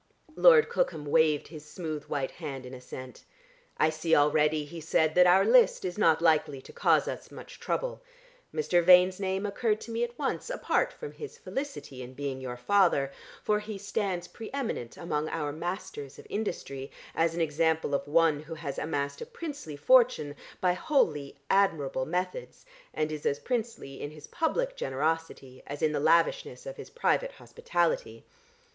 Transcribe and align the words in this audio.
Lord 0.35 0.67
Cookham 0.67 1.05
waved 1.05 1.49
his 1.49 1.63
smooth 1.63 2.05
white 2.05 2.31
hand 2.31 2.65
in 2.65 2.73
assent. 2.73 3.23
"I 3.77 3.91
see 3.91 4.15
already," 4.15 4.65
he 4.65 4.81
said, 4.81 5.13
"that 5.13 5.27
our 5.27 5.45
list 5.45 5.85
is 5.85 5.95
not 5.95 6.23
likely 6.23 6.59
to 6.59 6.73
cause 6.73 7.07
us 7.07 7.29
much 7.29 7.59
trouble. 7.59 8.01
Mr. 8.51 8.83
Vane's 8.83 9.19
name 9.19 9.45
occurred 9.45 9.79
to 9.81 9.91
me 9.91 10.03
at 10.03 10.17
once, 10.17 10.49
apart 10.49 10.91
from 10.91 11.11
his 11.11 11.37
felicity 11.37 12.01
in 12.01 12.15
being 12.15 12.41
your 12.41 12.57
father, 12.57 13.11
for 13.43 13.59
he 13.59 13.77
stands 13.77 14.27
pre 14.27 14.49
eminent 14.53 14.97
among 14.97 15.29
our 15.29 15.51
masters 15.51 16.17
of 16.17 16.25
industry 16.31 16.89
as 17.13 17.35
an 17.35 17.41
example 17.41 17.93
of 17.93 18.07
one 18.07 18.39
who 18.39 18.55
has 18.55 18.79
amassed 18.79 19.21
a 19.21 19.25
princely 19.27 19.75
fortune 19.75 20.33
by 20.59 20.73
wholly 20.73 21.37
admirable 21.47 22.07
methods 22.07 22.65
and 22.91 23.11
is 23.11 23.23
as 23.23 23.37
princely 23.37 24.01
in 24.01 24.09
his 24.09 24.25
public 24.25 24.75
generosity 24.75 25.61
as 25.67 25.83
in 25.83 25.91
the 25.91 25.99
lavishness 25.99 26.65
of 26.65 26.77
his 26.77 26.89
private 26.89 27.33
hospitality. 27.33 28.25